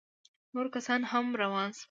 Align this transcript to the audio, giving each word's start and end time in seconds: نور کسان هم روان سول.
نور 0.53 0.67
کسان 0.75 1.01
هم 1.11 1.25
روان 1.41 1.67
سول. 1.71 1.79